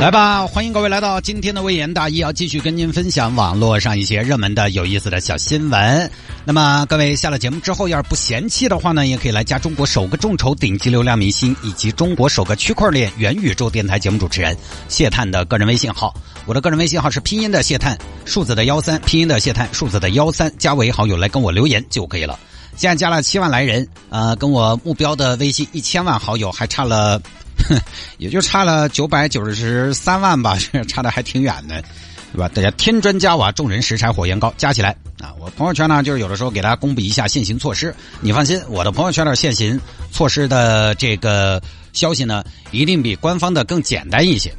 [0.00, 6.10] 来吧，欢迎各位来到今天的微言大义，要继续跟您分享网络上一些热门的、有意思的小新闻。
[6.42, 14.56] 那么，各位下了节目之后，要是不嫌弃的话呢，也可以来加中国首个众筹顶级流量明星以及中国首个区块链元宇宙电台节目主持人
[14.88, 16.14] 谢探的个人微信号。
[16.46, 22.38] 我的个人微信号是拼音的谢探，数字的幺三，拼音的谢探，数字的幺三，加为好友来跟我留言就可以了。
[22.74, 27.20] 现在加了七万来人，呃，跟我目标的微信一千万好友还差了。
[28.18, 30.56] 也就差了九百九十三万吧，
[30.88, 31.82] 差的还挺远的，
[32.32, 32.48] 对吧？
[32.54, 35.34] 大家添砖加瓦，众人拾柴火焰高，加起来啊！
[35.38, 37.94] 我朋友圈呢，就是有的时候给大家公布一下限行措施。
[38.20, 39.80] 你放心，我的朋友圈的限行
[40.10, 44.52] 措施的这个消息呢，一定比官方的更简单一些。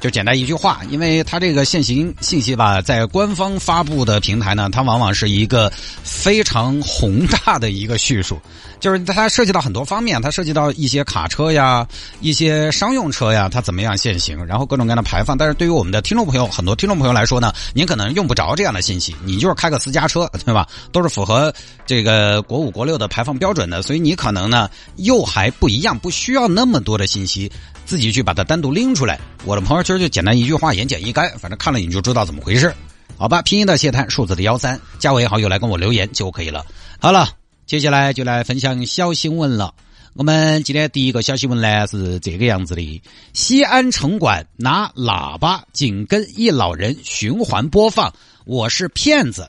[0.00, 5.72] 就简单一句话，因为它这个限行信息吧，在官方发布的平台呢，它往往是一个
[6.04, 8.40] 非常宏大的一个叙述，
[8.78, 11.84] 就是它涉及到很多方面，它涉及到一些卡车呀、
[12.20, 15.36] 一些商用车呀，它怎么样限行，然后各种各样的排放。
[15.36, 20.64] 但是对于我们的听众朋友，很多听众朋友来说呢，您可能用不着这样的信息，你就是开个私家车，对吧？
[20.92, 21.52] 都是符合
[21.86, 27.50] 这个国五、国六的排放标准的，所以你可能呢又还不一样，不需要那么多的信息。
[27.84, 29.18] 自己去把它单独拎出来。
[29.46, 32.74] 我的朋友圈就简单一句话，言简意赅，反正看了你就知道怎么回事，
[33.16, 33.40] 好吧？
[33.40, 36.66] 拼音的谢探，数字的幺三，加为好友来跟我留言就可以了。
[37.00, 37.30] 好了，
[37.64, 39.72] 接下来就来分享小新闻了。
[40.12, 48.12] 我们今天第一个小新闻呢是这个样子的：西安城管拿喇叭紧跟一老人循环播放
[48.44, 49.48] “我是骗子”，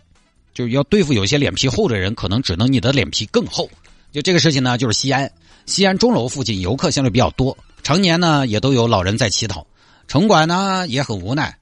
[0.56, 3.70] 就是要对付有些脸皮厚的人，可能只能你的脸皮更厚。
[4.14, 5.30] 就这个事情呢，就是西安，
[5.66, 7.58] 西安钟楼附近游客相对比较多。
[7.84, 9.66] 常年呢，也都有老人在乞讨，
[10.09, 11.55] 城管呢也很无奈。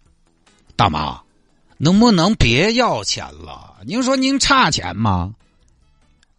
[0.77, 1.21] 大妈，
[1.77, 3.75] 能不能别要钱了？
[3.85, 5.35] 您说您差钱吗？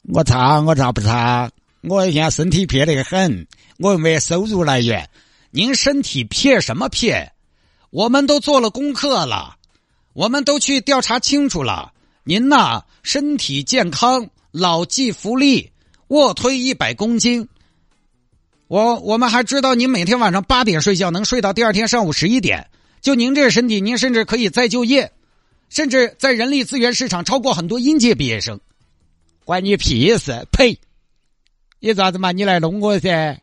[0.05, 1.51] 我差，我差不差？
[1.83, 3.47] 我现在身体撇得很，
[3.79, 5.11] 我又没收入来源。
[5.51, 7.31] 您身体撇什么撇？
[7.91, 9.57] 我们都做了功课了，
[10.15, 11.93] 我们都去调查清楚了。
[12.25, 15.69] 您呐，身体健康，老骥伏枥，
[16.07, 17.47] 卧推一百公斤。
[18.69, 22.69] 我我们还知道您每天晚上八点睡觉，能睡到第二天上午十一点。
[23.01, 25.11] 就您这身体，您甚至可以再就业，
[25.71, 28.61] 甚至在人力资源市场超过很多应届毕业生。
[29.45, 30.47] 关你屁事！
[30.53, 30.79] 呸！
[31.81, 32.33] 你咋子嘛？
[32.33, 33.41] 你来弄我噻？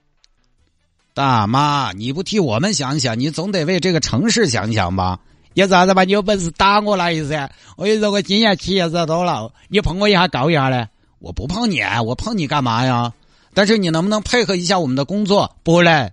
[1.15, 5.19] 大妈，你不替我们想想，你总得为这个城市想想吧？
[5.55, 6.03] 你咋子嘛？
[6.03, 7.49] 你有本事打我来噻！
[7.77, 10.87] 我跟你说，我今年企业子多了，你碰我一下告一下呢？
[11.17, 13.11] 我不碰你，我碰你干嘛呀？
[13.55, 15.55] 但是你能不能配合一下我们的工作？
[15.63, 16.11] 不嘞，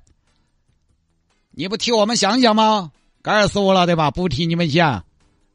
[1.51, 2.93] 你不替我们想想吗？
[3.21, 4.11] 刚才说了对吧？
[4.11, 5.05] 不替你们想，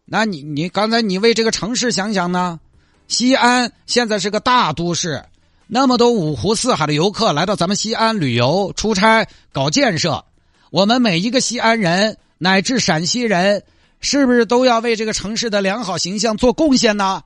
[0.05, 2.59] 那你你刚才你为这个城市想想呢？
[3.07, 5.23] 西安现在是个大都市，
[5.65, 10.25] 那么多五湖四海的游客来到咱们西安旅游、出差、搞建设，
[10.71, 13.63] 我们每一个西安人乃至陕西人，
[14.01, 17.23] 是不是都要为这个城市的良好形象做贡献呢？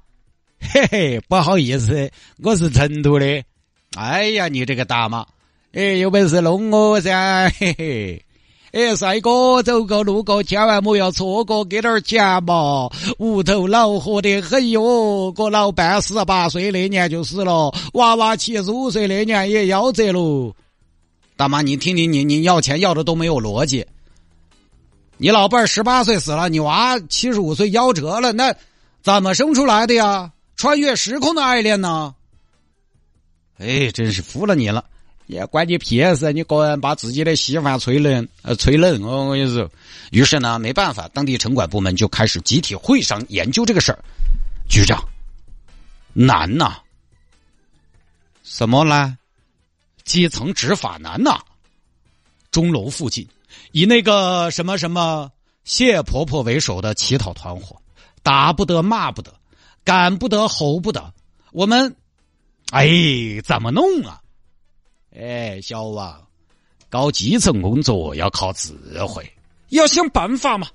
[0.59, 2.11] 嘿嘿，不好意思，
[2.43, 3.43] 我是成都的。
[3.97, 5.25] 哎呀，你这个大妈，
[5.73, 8.25] 哎，有本事弄我噻， 嘿嘿！
[8.71, 12.89] 哎，帅哥，走过路过千万莫要错过，给点钱嘛！
[13.19, 20.55] 屋头恼火得很哟，我老伴十八岁那年就死了，娃娃七十五岁那年也夭折了。
[21.35, 23.85] 大妈，你听听，你你要钱要的都没有逻辑。
[25.17, 28.55] 你老伴十八岁死了，你娃七十五岁夭折了，那
[29.03, 30.31] 怎么生出来的呀？
[30.55, 32.15] 穿越时空的爱恋呢？
[33.57, 34.83] 哎，真是服了你了！
[35.27, 36.33] 也关你屁事！
[36.33, 39.01] 你个人把自己的稀饭吹冷，呃，吹冷！
[39.03, 39.69] 我跟你说。
[40.11, 43.99] 于是呢，没办法，当地城管部门就开始集体会商研究这个事儿。
[44.67, 45.07] 局长，
[46.11, 46.79] 难呐！
[48.43, 49.17] 什么呢？
[50.03, 51.39] 基层执法难呐！
[52.51, 53.25] 钟楼附近，
[53.71, 55.31] 以那个什么什么
[55.63, 57.81] 谢婆婆为首的乞讨团伙，
[58.21, 59.33] 打不得，骂不得，
[59.85, 61.13] 赶不得，吼不得，
[61.53, 61.95] 我们。
[62.71, 62.87] 哎，
[63.43, 64.21] 怎么弄啊？
[65.13, 66.27] 哎，小王，
[66.89, 68.73] 搞基层工作要靠智
[69.05, 69.29] 慧，
[69.69, 70.69] 要想办法嘛。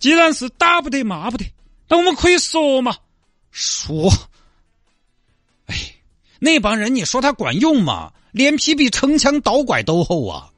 [0.00, 1.44] 既然是打不得骂不得，
[1.88, 2.96] 那我们可以说嘛。
[3.52, 4.12] 说，
[5.66, 5.94] 哎，
[6.40, 8.12] 那帮人你说他管用吗？
[8.32, 10.50] 脸皮比城墙刀拐都厚啊！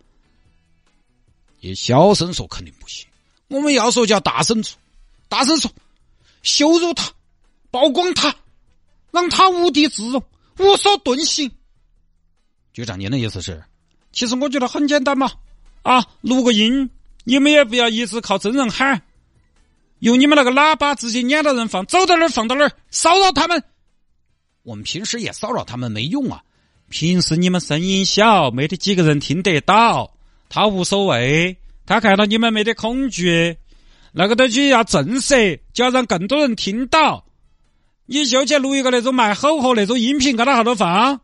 [1.60, 3.06] 你小声说肯定不行，
[3.48, 4.78] 我们要说就要大声说，
[5.28, 5.70] 大声说，
[6.42, 7.12] 羞辱他，
[7.70, 8.34] 曝光他，
[9.10, 10.22] 让他无地自容。
[10.58, 11.50] 无所遁形，
[12.72, 13.62] 局长，您的意思是？
[14.12, 15.32] 其实我觉得很简单嘛，
[15.82, 16.88] 啊，录个音，
[17.24, 19.02] 你们也不要一直靠真人喊，
[19.98, 23.62] 用你们那个喇叭直接撵到人放，走到哪儿放到哪儿，骚扰他们。
[24.62, 26.42] 我们平时也骚扰他们没用啊。
[26.88, 30.16] 平时你们声音小，没得几个人听得到，
[30.48, 31.56] 他无所谓。
[31.86, 33.56] 他看到你们没得恐惧，
[34.12, 37.26] 那个东西要震慑，就要让更多人听到。
[38.06, 41.20] 你就去录一个那种卖吼吼那种音频，搁那后头放。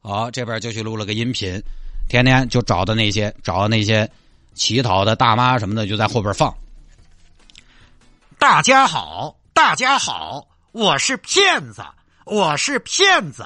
[0.00, 1.62] 好，这边就去录了个音频，
[2.08, 4.10] 天天就找的那些找那些
[4.54, 6.54] 乞讨的大妈什么的，就在后边放。
[8.38, 11.84] 大家好，大家好，我是骗子，
[12.24, 13.44] 我是骗子，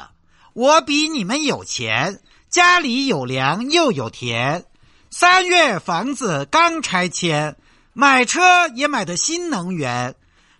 [0.52, 4.64] 我比你们有钱，家里有粮又有田，
[5.10, 7.56] 三月房子刚拆迁，
[7.92, 10.14] 买车也买的新能源，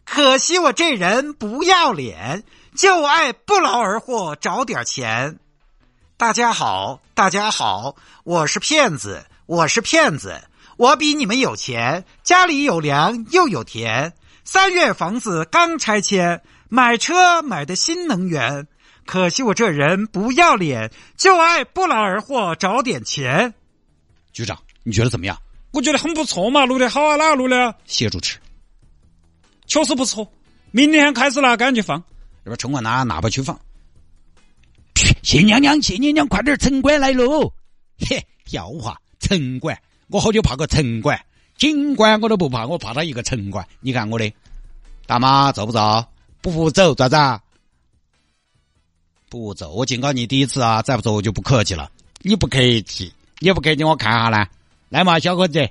[0.04, 2.44] 可惜我这人不要脸，
[2.76, 5.38] 就爱不劳而获找点钱。
[6.16, 10.40] 大家好，大家好，我是骗子，我是骗子，
[10.76, 14.12] 我比你们有钱，家里有粮又有田，
[14.44, 18.68] 三月房子刚拆迁，买车买的新能源，
[19.06, 23.54] 可惜我这人不要脸，就爱不劳而获找点钱。
[24.32, 25.36] 局长，你觉得怎么样？
[25.72, 27.74] 我觉得很不错嘛，录的好啊，哪个录的？
[27.86, 28.38] 谢主持，
[29.66, 30.30] 确实不错。
[30.70, 32.02] 明天开始拿杆去放，
[32.44, 33.58] 这边城管拿喇叭去放。
[35.22, 37.52] 谢娘娘，谢娘娘，快点，城管来喽！
[37.98, 39.78] 嘿，笑话，城管，
[40.08, 41.20] 我好久怕个城管，
[41.56, 43.66] 警官我都不怕，我怕他一个城管。
[43.80, 44.32] 你看我的，
[45.06, 46.04] 大妈走不走？
[46.40, 47.16] 不走，咋子？
[49.28, 50.82] 不走，我警告你第一次啊！
[50.82, 51.90] 再不走我就不客气了。
[52.20, 54.48] 你不客气，你不客气，我看下来。
[54.88, 55.68] 来嘛，小伙子，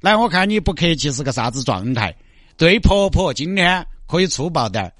[0.00, 2.14] 来，我看你不客气是个啥子状态？
[2.60, 4.92] 对婆婆今天可以粗暴点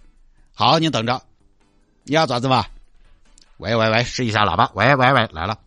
[0.55, 1.21] 好，你等着，
[2.05, 2.65] 你要咋子嘛？
[3.59, 4.71] 喂喂喂，试一下喇叭。
[4.75, 5.59] 喂喂喂，来了。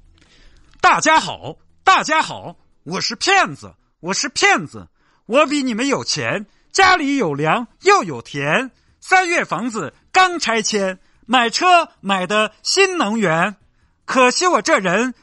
[0.81, 4.87] 大家好，大家好，我是骗子，我是骗子，
[5.27, 10.97] 我比你们有钱，家里有粮又有田，三月房子刚拆迁，
[11.27, 13.55] 买车买的新能源，
[14.05, 15.13] 可惜我这人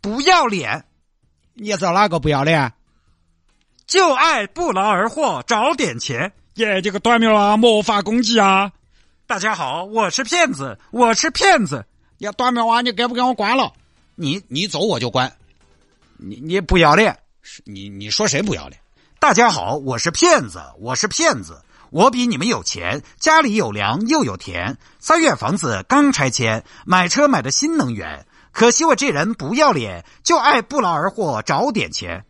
[0.00, 0.86] 不要脸。
[1.54, 2.72] 你知道哪个不要脸？
[3.86, 6.32] 就爱不劳而获找点钱。
[6.54, 8.72] 耶，这个短命啊，魔法攻击啊！
[9.28, 11.86] 大家好，我是骗子，我是骗子。
[12.18, 13.72] 呀短命娃，你给不给我关了？
[14.16, 15.32] 你你走我就关。
[16.16, 17.16] 你你不要脸？
[17.62, 18.80] 你你说谁不要脸？
[19.20, 32.24] 大家好，我是骗子，我是骗子，我比你们有钱，家里有粮又有田，三月房子刚拆迁，买车买的新能源，可惜我这人不要脸，就爱不劳而获找点钱。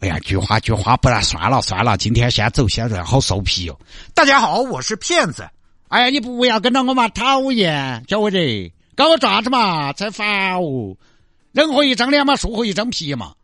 [0.00, 3.78] 哎呀，菊花菊花，不然算了算了，今天先走，现在好受皮哟。
[4.14, 5.46] 大家好，我是骗子。
[5.88, 8.38] 哎呀，你不要跟着我嘛，讨厌，小伙子，
[8.94, 10.96] 搞我爪子嘛，才烦哦。
[11.52, 13.34] 人活一张脸嘛，树活一张皮嘛。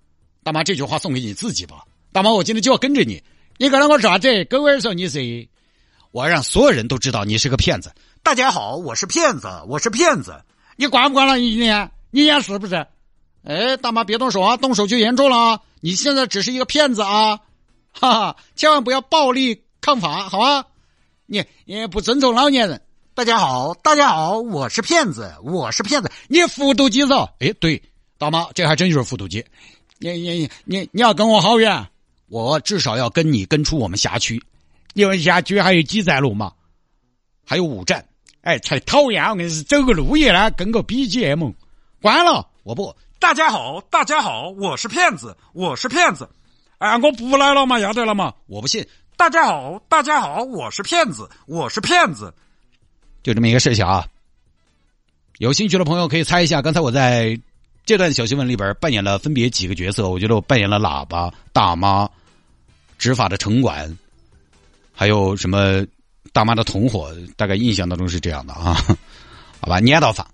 [0.42, 1.84] 大妈，这句话送给你自己吧。
[2.10, 3.22] 大妈，我今天就要跟着你，
[3.58, 5.46] 你跟着我爪子，狗儿说你是，
[6.10, 7.92] 我要让所有人都知道你是个骗子。
[8.22, 10.42] 大家好，我是骗子，我是骗子。
[10.76, 11.38] 你管不管了？
[11.38, 12.86] 一年，你演是不是？
[13.44, 15.60] 哎，大妈别动手啊，动手就严重了。
[15.80, 17.40] 你现在只是一个骗子啊，
[17.92, 20.66] 哈哈，千万不要暴力抗法，好吧？
[21.26, 22.80] 你你不尊重老年人，
[23.14, 27.28] 大家好，大家好，我是骗子，我是骗子，你复读机噻？
[27.40, 27.82] 哎，对，
[28.18, 29.44] 大妈，这还真就是复读机。
[29.98, 31.86] 你你你你你要跟我好远，
[32.28, 34.42] 我至少要跟你跟出我们辖区，
[34.94, 36.52] 因为辖区还有几站路嘛，
[37.44, 38.06] 还有五站。
[38.42, 39.24] 哎，才讨厌！
[39.24, 41.52] 我跟你是走个路也呢，跟个 BGM，
[42.00, 42.94] 关了，我不。
[43.18, 46.28] 大家好，大家好，我是骗子，我是骗子。
[46.78, 48.86] 哎，我不来了嘛，要得了嘛，我不信。
[49.16, 52.32] 大家好，大家好，我是骗子，我是骗子，
[53.22, 54.06] 就这么一个事情啊。
[55.38, 57.38] 有兴趣的朋友可以猜一下，刚才我在
[57.84, 60.08] 这段小新闻里边扮演了分别几个角色？
[60.08, 62.08] 我觉得我扮演了喇叭、大妈、
[62.98, 63.96] 执法的城管，
[64.92, 65.84] 还有什么
[66.32, 68.74] 大妈的同伙，大概印象当中是这样的啊。
[69.60, 70.30] 好吧，捏到法，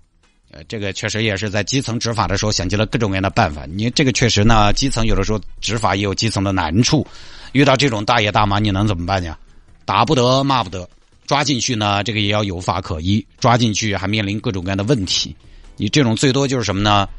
[0.53, 3.65] 呃，这个确实也是在基层执法的时候想尽了各种各样的办法。
[3.65, 7.05] 你这个确实呢，基层有的时候执法也有基层的难处。
[7.53, 9.35] 遇到这种大爷大妈，你能怎么办呀？
[9.83, 10.87] 打不得，骂不得，
[11.25, 12.03] 抓进去呢？
[12.03, 15.35] 这个也要有法可依，抓进去还面临各种各样的问题。
[15.75, 17.09] 你这种最多就是什么呢？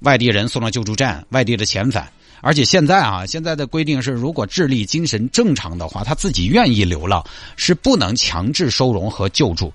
[0.00, 2.10] 外地人送到救助站，外地的遣返。
[2.40, 7.22] 而且现在啊，现在的规定是，如果智力精神正常的话，他自己愿意流浪，
[7.56, 9.70] 是不能强制收容和救助，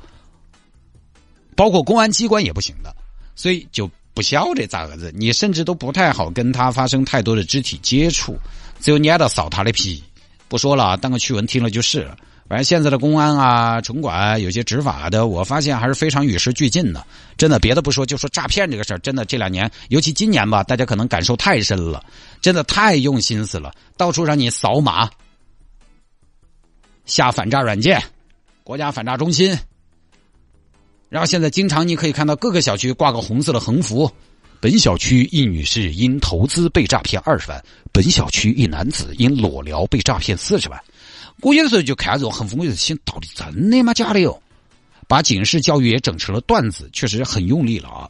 [1.59, 2.95] 包括公安机关也不行的。
[3.35, 8.39] 所以就不晓得咋个子，你甚至都不太好跟他发生太多的肢体接触。
[8.79, 10.01] 只有撵到扫他的皮，
[10.47, 12.17] 不说了，当个趣闻听了就是了。
[12.47, 17.05] 反正现在的公安啊、城管有些执法的，我发现还是非常与时俱进的。
[17.37, 22.03] 真的，别的不说，就说诈骗这个事儿，真的这两年，尤其今年吧，大家可能感受太深了，
[22.41, 25.09] 真的太用心思了，到处让你扫码、
[27.05, 28.01] 下反诈软件、
[28.63, 29.55] 国家反诈中心。
[31.09, 34.09] 然后现在经常你可以看到各个小区挂个红色的横幅
[34.61, 40.79] ：“本小区一女士因投资被诈骗二十万，本小区一男子因裸聊被诈骗四十万。”
[41.41, 43.93] 我有的时候就看这种横幅，我就心到底真的吗？
[43.93, 44.39] 假的哟？
[45.07, 48.09] 把警示教育也整成了段子，确实很用力了啊！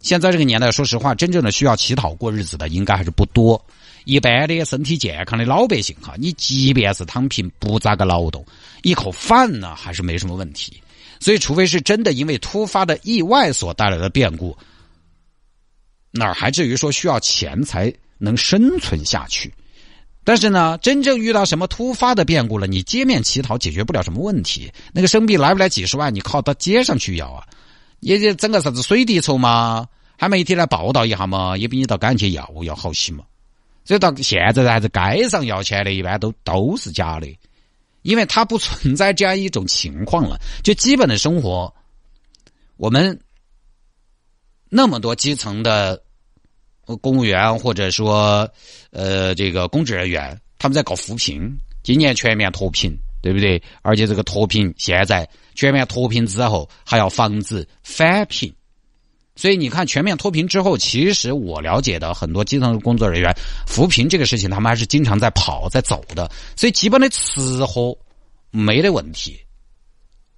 [0.00, 3.62] 现在这个年代，说实话，真正的需要乞讨过日子的应该还是不多。
[4.04, 8.46] 一般的身体健康的老百姓哈，你即便是躺平不咋个劳动，
[8.82, 10.80] 一口饭呢还是没什么问题。
[11.20, 14.56] 所以，除非是真的因为突发的意外所带来的变故，
[16.10, 19.52] 哪还至于说需要钱才能生存下去？
[20.24, 24.70] 但是呢，真正遇到什么突发的变故了，你街面乞讨解决不了什么问题。
[24.92, 27.46] 那个生币来不来几十万，你靠到街上去要啊，
[28.00, 29.86] 也就整个啥子水滴筹嘛，
[30.18, 33.24] 还媒体来报道一下嘛，也比你到街上去要要好些嘛。
[33.86, 37.26] 所以到现在还是街上要钱的，一般都都是假的，
[38.02, 40.40] 因为它不存在这样一种情况了。
[40.62, 41.74] 就基本的生活，
[42.76, 43.20] 我们
[44.68, 46.02] 那么多基层的。
[47.02, 48.50] 公务员或者说，
[48.92, 53.62] 呃，这个公职人员，他们在搞扶贫，今年全面脱贫，对不对？
[53.82, 58.50] 而且这个脱贫现在全面脱贫之后，还要防止返贫，
[59.38, 63.32] 所以你看全面脱贫之后，其实我了解的很多基层工作人员
[63.66, 67.96] 扶贫这个事情，他们还是经常在跑在走的，所以基本的吃喝
[68.50, 69.38] 没得问题，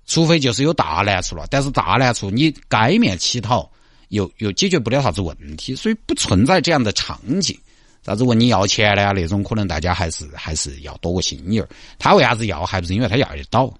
[0.06, 3.68] 除非就是有大难处了，但是大难处你街面乞讨。
[4.10, 7.56] 又又解决不了啥子问题，所以不存在这样的场景。
[8.04, 9.12] 啥子问你要钱的啊？
[9.12, 11.68] 那种可能大家还是还是要多个心眼儿。
[11.96, 12.66] 他为啥子要？
[12.66, 13.72] 还不是因为他要得到。